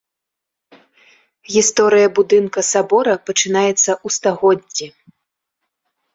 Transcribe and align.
Гісторыя 1.55 2.07
будынка 2.21 2.59
сабора 2.71 3.13
пачынаецца 3.29 3.91
ў 4.05 4.17
стагоддзі. 4.19 4.87